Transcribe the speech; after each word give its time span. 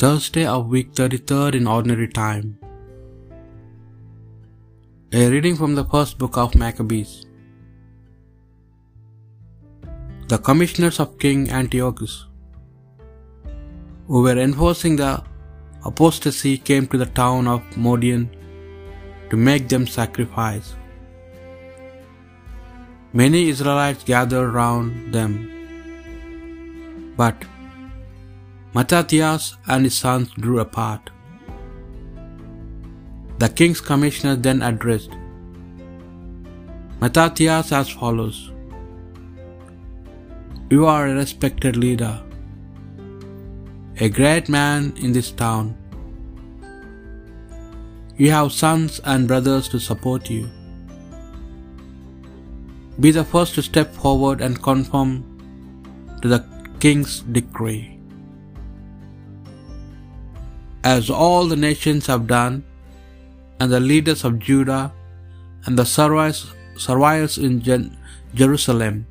Thursday 0.00 0.44
of 0.44 0.66
week 0.68 0.88
33rd 0.92 1.54
in 1.58 1.66
ordinary 1.66 2.06
time. 2.06 2.58
A 5.20 5.30
reading 5.30 5.56
from 5.56 5.74
the 5.74 5.84
first 5.92 6.18
book 6.18 6.36
of 6.36 6.54
Maccabees. 6.54 7.12
The 10.28 10.36
commissioners 10.36 11.00
of 11.00 11.16
King 11.18 11.48
Antiochus, 11.50 12.26
who 14.06 14.20
were 14.20 14.36
enforcing 14.36 14.96
the 14.96 15.24
apostasy, 15.86 16.58
came 16.58 16.86
to 16.88 16.98
the 16.98 17.10
town 17.22 17.46
of 17.46 17.62
Modein 17.86 18.28
to 19.30 19.42
make 19.48 19.66
them 19.70 19.86
sacrifice. 19.86 20.74
Many 23.14 23.48
Israelites 23.48 24.04
gathered 24.04 24.50
round 24.50 25.14
them, 25.14 25.36
but 27.16 27.46
Mattathias 28.76 29.56
and 29.68 29.84
his 29.84 29.96
sons 29.96 30.28
drew 30.38 30.58
apart. 30.60 31.08
The 33.38 33.48
king's 33.48 33.80
commissioner 33.80 34.36
then 34.36 34.60
addressed 34.60 35.14
Mattathias 37.00 37.72
as 37.72 37.88
follows 37.88 38.50
You 40.68 40.84
are 40.84 41.06
a 41.06 41.14
respected 41.14 41.78
leader, 41.78 42.12
a 43.98 44.10
great 44.10 44.50
man 44.50 44.92
in 44.98 45.12
this 45.12 45.30
town. 45.30 45.74
You 48.18 48.30
have 48.30 48.52
sons 48.52 49.00
and 49.04 49.26
brothers 49.26 49.70
to 49.70 49.80
support 49.80 50.28
you. 50.28 50.50
Be 53.00 53.10
the 53.10 53.24
first 53.24 53.54
to 53.54 53.62
step 53.62 53.94
forward 53.94 54.40
and 54.42 54.62
conform 54.62 55.20
to 56.20 56.28
the 56.28 56.44
king's 56.78 57.20
decree. 57.20 57.95
As 60.88 61.10
all 61.10 61.48
the 61.48 61.56
nations 61.56 62.06
have 62.06 62.26
done, 62.28 62.56
and 63.58 63.72
the 63.72 63.80
leaders 63.80 64.20
of 64.28 64.38
Judah 64.48 64.92
and 65.64 65.76
the 65.76 65.84
survivors 65.84 67.38
in 67.46 67.54
Jerusalem, 68.40 69.06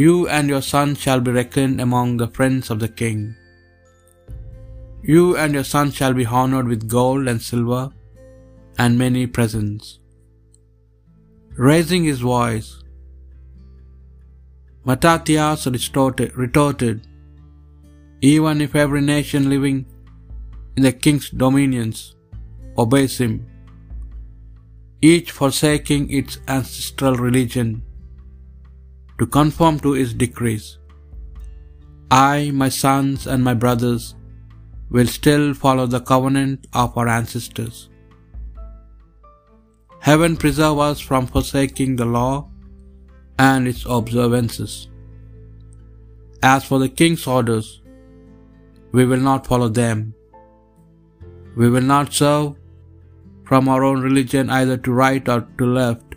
you 0.00 0.26
and 0.38 0.48
your 0.48 0.62
sons 0.62 0.98
shall 1.04 1.20
be 1.20 1.36
reckoned 1.38 1.80
among 1.86 2.16
the 2.16 2.30
friends 2.38 2.70
of 2.70 2.80
the 2.80 2.88
king. 3.02 3.20
You 5.12 5.36
and 5.36 5.54
your 5.54 5.68
sons 5.72 5.94
shall 5.94 6.14
be 6.14 6.26
honored 6.26 6.66
with 6.66 6.88
gold 6.88 7.28
and 7.28 7.40
silver 7.50 7.84
and 8.78 8.98
many 9.04 9.24
presents. 9.38 9.98
Raising 11.70 12.04
his 12.12 12.20
voice, 12.34 12.68
Mattathias 14.84 15.66
retorted, 16.44 17.02
Even 18.34 18.60
if 18.60 18.74
every 18.74 19.02
nation 19.16 19.48
living 19.56 19.84
in 20.76 20.82
the 20.82 20.92
king's 20.92 21.30
dominions 21.30 22.16
obeys 22.76 23.18
him, 23.18 23.46
each 25.00 25.30
forsaking 25.30 26.10
its 26.10 26.38
ancestral 26.48 27.16
religion 27.16 27.82
to 29.18 29.26
conform 29.26 29.78
to 29.80 29.92
his 29.92 30.12
decrees, 30.14 30.78
I, 32.10 32.50
my 32.52 32.68
sons, 32.68 33.26
and 33.26 33.42
my 33.42 33.54
brothers 33.54 34.14
will 34.90 35.06
still 35.06 35.54
follow 35.54 35.86
the 35.86 36.00
covenant 36.00 36.66
of 36.72 36.96
our 36.96 37.08
ancestors. 37.08 37.88
Heaven 40.00 40.36
preserve 40.36 40.78
us 40.78 41.00
from 41.00 41.26
forsaking 41.26 41.96
the 41.96 42.04
law 42.04 42.48
and 43.38 43.66
its 43.66 43.86
observances. 43.86 44.88
As 46.42 46.64
for 46.64 46.78
the 46.78 46.90
king's 46.90 47.26
orders, 47.26 47.82
we 48.92 49.06
will 49.06 49.24
not 49.30 49.46
follow 49.46 49.68
them. 49.68 50.14
We 51.56 51.70
will 51.70 51.82
not 51.82 52.12
serve 52.12 52.54
from 53.44 53.68
our 53.68 53.84
own 53.84 54.00
religion 54.00 54.50
either 54.50 54.76
to 54.78 54.92
right 54.92 55.28
or 55.28 55.46
to 55.58 55.66
left. 55.66 56.14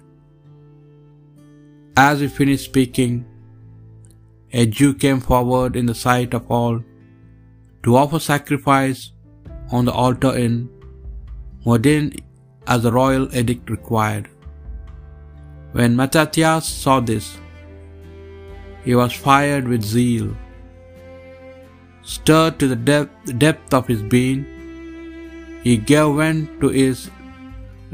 As 1.96 2.20
he 2.20 2.28
finished 2.28 2.66
speaking, 2.66 3.26
a 4.54 4.66
Jew 4.66 4.94
came 4.94 5.20
forward 5.20 5.76
in 5.76 5.86
the 5.86 5.96
sight 5.96 6.34
of 6.34 6.50
all 6.50 6.82
to 7.84 7.96
offer 7.96 8.20
sacrifice 8.20 9.12
on 9.72 9.86
the 9.86 9.92
altar 9.92 10.36
in 10.36 10.70
Modein 11.66 12.18
as 12.66 12.84
the 12.84 12.92
royal 12.92 13.28
edict 13.36 13.70
required. 13.70 14.30
When 15.74 15.96
Mattathias 15.96 16.66
saw 16.66 17.00
this, 17.00 17.38
he 18.84 18.96
was 18.96 19.14
fired 19.14 19.68
with 19.68 19.84
zeal. 19.84 20.36
Stirred 22.02 22.58
to 22.60 22.68
the 22.70 22.76
depth, 22.76 23.38
depth 23.38 23.74
of 23.74 23.88
his 23.88 24.02
being, 24.02 24.46
he 25.68 25.76
gave 25.92 26.16
vent 26.18 26.44
to 26.62 26.68
his 26.80 27.00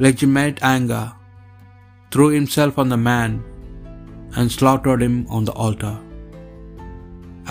legitimate 0.03 0.57
anger, 0.61 1.05
threw 2.11 2.27
himself 2.39 2.77
on 2.83 2.89
the 2.93 3.01
man, 3.11 3.31
and 4.35 4.51
slaughtered 4.55 5.01
him 5.05 5.17
on 5.35 5.45
the 5.49 5.55
altar. 5.65 5.95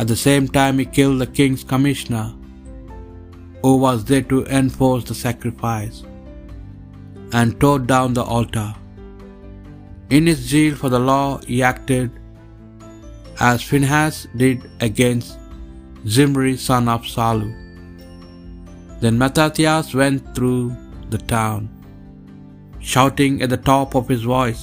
At 0.01 0.09
the 0.13 0.21
same 0.27 0.47
time, 0.59 0.79
he 0.79 0.87
killed 0.99 1.21
the 1.21 1.31
king's 1.39 1.65
commissioner, 1.73 2.27
who 3.63 3.73
was 3.87 4.05
there 4.11 4.27
to 4.33 4.39
enforce 4.61 5.05
the 5.11 5.19
sacrifice, 5.27 5.99
and 7.33 7.59
tore 7.61 7.83
down 7.95 8.13
the 8.19 8.27
altar. 8.37 8.69
In 10.11 10.27
his 10.27 10.39
zeal 10.53 10.75
for 10.83 10.91
the 10.95 11.05
law, 11.13 11.27
he 11.51 11.63
acted 11.73 12.11
as 13.41 13.63
Phinehas 13.63 14.17
did 14.37 14.71
against 14.81 15.39
Zimri, 16.15 16.57
son 16.69 16.89
of 16.89 17.03
Salu. 17.17 17.62
Then 19.03 19.19
Mattathias 19.19 19.95
went 20.01 20.33
through 20.35 20.77
the 21.11 21.19
town, 21.19 21.63
shouting 22.91 23.43
at 23.43 23.51
the 23.53 23.63
top 23.71 23.97
of 24.01 24.11
his 24.13 24.23
voice, 24.23 24.63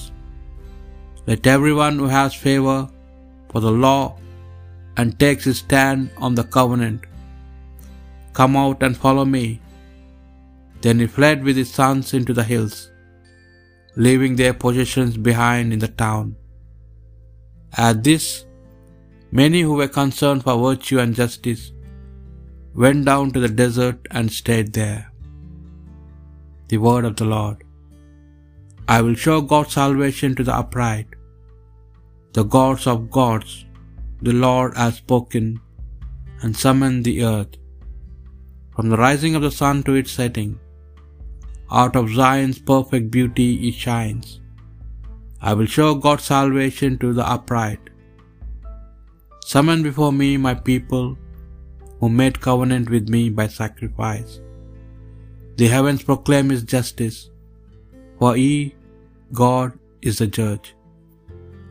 Let 1.26 1.46
everyone 1.54 1.98
who 1.98 2.06
has 2.06 2.42
favor 2.44 2.78
for 3.50 3.60
the 3.60 3.74
law 3.86 4.16
and 4.96 5.18
takes 5.22 5.44
his 5.44 5.58
stand 5.58 6.08
on 6.26 6.34
the 6.38 6.44
covenant 6.56 7.02
come 8.38 8.56
out 8.62 8.82
and 8.86 8.96
follow 8.96 9.26
me. 9.26 9.44
Then 10.80 11.00
he 11.02 11.06
fled 11.06 11.44
with 11.44 11.58
his 11.62 11.74
sons 11.78 12.14
into 12.18 12.32
the 12.38 12.46
hills, 12.52 12.78
leaving 14.06 14.36
their 14.36 14.54
possessions 14.54 15.18
behind 15.30 15.74
in 15.74 15.80
the 15.84 15.92
town. 16.04 16.36
At 17.88 18.02
this, 18.08 18.46
many 19.42 19.60
who 19.66 19.74
were 19.82 19.94
concerned 20.00 20.44
for 20.44 20.56
virtue 20.68 20.98
and 21.04 21.14
justice 21.14 21.64
went 22.74 23.04
down 23.04 23.30
to 23.32 23.40
the 23.40 23.48
desert 23.48 24.06
and 24.10 24.30
stayed 24.30 24.72
there. 24.72 25.10
The 26.68 26.78
word 26.78 27.04
of 27.04 27.16
the 27.16 27.24
Lord. 27.24 27.64
I 28.88 29.00
will 29.02 29.14
show 29.14 29.40
God's 29.40 29.72
salvation 29.72 30.34
to 30.36 30.44
the 30.44 30.54
upright. 30.54 31.06
The 32.32 32.44
gods 32.44 32.86
of 32.86 33.10
gods, 33.10 33.64
the 34.22 34.32
Lord 34.32 34.76
has 34.76 34.96
spoken 34.96 35.60
and 36.42 36.56
summoned 36.56 37.04
the 37.04 37.24
earth. 37.24 37.56
From 38.74 38.88
the 38.88 38.96
rising 38.96 39.34
of 39.34 39.42
the 39.42 39.50
sun 39.50 39.82
to 39.84 39.94
its 39.94 40.12
setting, 40.12 40.58
out 41.70 41.96
of 41.96 42.10
Zion's 42.10 42.58
perfect 42.58 43.10
beauty 43.10 43.68
it 43.68 43.74
shines. 43.74 44.40
I 45.42 45.54
will 45.54 45.66
show 45.66 45.94
God's 45.94 46.24
salvation 46.24 46.98
to 46.98 47.12
the 47.12 47.26
upright. 47.28 47.80
Summon 49.44 49.82
before 49.82 50.12
me 50.12 50.36
my 50.36 50.54
people 50.54 51.16
who 52.00 52.08
made 52.08 52.40
covenant 52.48 52.88
with 52.94 53.08
me 53.14 53.22
by 53.38 53.46
sacrifice. 53.60 54.32
The 55.56 55.68
heavens 55.74 56.02
proclaim 56.02 56.50
his 56.50 56.62
justice, 56.74 57.18
for 58.18 58.34
he, 58.34 58.74
God, 59.32 59.78
is 60.02 60.18
the 60.18 60.30
judge. 60.40 60.68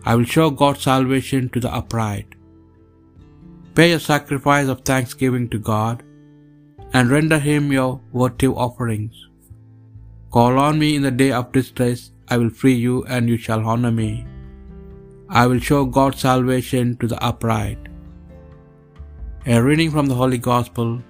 I 0.10 0.16
will 0.16 0.30
show 0.36 0.50
God's 0.50 0.84
salvation 0.90 1.50
to 1.50 1.60
the 1.66 1.74
upright. 1.80 2.28
Pay 3.78 3.90
a 3.94 4.00
sacrifice 4.12 4.68
of 4.74 4.86
thanksgiving 4.92 5.48
to 5.50 5.60
God, 5.74 5.98
and 6.94 7.16
render 7.16 7.40
him 7.50 7.72
your 7.72 7.92
votive 8.14 8.56
offerings. 8.66 9.18
Call 10.36 10.60
on 10.68 10.78
me 10.84 10.90
in 10.98 11.04
the 11.08 11.18
day 11.24 11.32
of 11.40 11.52
distress, 11.58 12.12
I 12.32 12.38
will 12.38 12.56
free 12.62 12.80
you, 12.88 12.96
and 13.06 13.28
you 13.32 13.38
shall 13.46 13.68
honor 13.74 13.92
me. 13.92 14.12
I 15.42 15.46
will 15.48 15.60
show 15.70 15.82
God's 15.86 16.22
salvation 16.22 16.98
to 16.98 17.08
the 17.08 17.22
upright. 17.32 17.89
A 19.46 19.64
reading 19.64 19.90
from 19.90 20.08
the 20.08 20.16
Holy 20.16 20.38
Gospel 20.38 21.02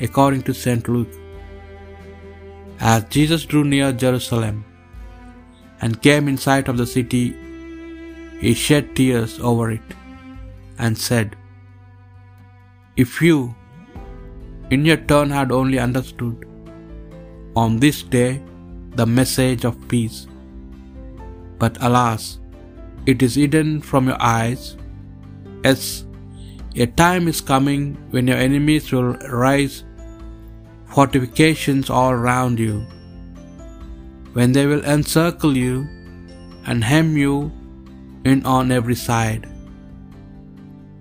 according 0.00 0.42
to 0.42 0.52
St. 0.52 0.88
Luke. 0.88 1.12
As 2.80 3.04
Jesus 3.04 3.44
drew 3.44 3.62
near 3.62 3.92
Jerusalem 3.92 4.64
and 5.80 6.02
came 6.02 6.26
in 6.26 6.36
sight 6.36 6.66
of 6.66 6.76
the 6.76 6.86
city, 6.86 7.36
he 8.40 8.54
shed 8.54 8.96
tears 8.96 9.38
over 9.38 9.70
it 9.70 9.94
and 10.78 10.98
said, 10.98 11.36
If 12.96 13.22
you, 13.22 13.54
in 14.70 14.84
your 14.84 14.96
turn, 14.96 15.30
had 15.30 15.52
only 15.52 15.78
understood 15.78 16.44
on 17.54 17.78
this 17.78 18.02
day 18.02 18.42
the 18.96 19.06
message 19.06 19.64
of 19.64 19.86
peace. 19.86 20.26
But 21.60 21.78
alas, 21.80 22.40
it 23.06 23.22
is 23.22 23.36
hidden 23.36 23.80
from 23.80 24.08
your 24.08 24.20
eyes. 24.20 24.76
Yes, 25.62 26.04
A 26.76 26.86
time 26.86 27.26
is 27.26 27.40
coming 27.40 27.96
when 28.10 28.28
your 28.28 28.36
enemies 28.36 28.92
will 28.92 29.14
rise 29.28 29.82
fortifications 30.86 31.90
all 31.90 32.14
round 32.14 32.60
you, 32.60 32.86
when 34.34 34.52
they 34.52 34.66
will 34.66 34.84
encircle 34.84 35.56
you 35.56 35.88
and 36.66 36.84
hem 36.84 37.16
you 37.16 37.50
in 38.24 38.44
on 38.46 38.70
every 38.70 38.94
side. 38.94 39.48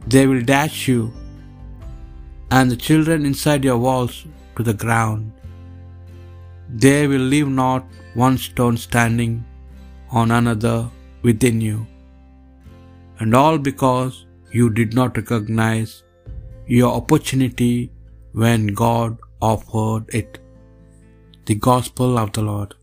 They 0.07 0.25
will 0.25 0.41
dash 0.41 0.87
you 0.87 1.13
and 2.49 2.71
the 2.71 2.75
children 2.75 3.25
inside 3.25 3.63
your 3.63 3.77
walls 3.77 4.25
to 4.55 4.63
the 4.63 4.73
ground. 4.73 5.31
They 6.67 7.05
will 7.07 7.27
leave 7.33 7.47
not 7.47 7.85
one 8.15 8.39
stone 8.39 8.77
standing 8.77 9.45
on 10.11 10.31
another 10.31 10.89
within 11.21 11.61
you. 11.61 11.85
And 13.19 13.35
all 13.35 13.59
because 13.59 14.25
you 14.51 14.69
did 14.69 14.93
not 14.93 15.17
recognize 15.17 16.03
your 16.65 16.91
opportunity 16.93 17.91
when 18.33 18.67
God 18.67 19.17
offered 19.41 20.13
it. 20.13 20.39
The 21.45 21.55
Gospel 21.55 22.17
of 22.17 22.31
the 22.33 22.41
Lord. 22.41 22.75